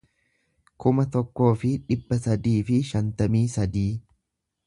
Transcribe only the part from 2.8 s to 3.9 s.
shantamii sadii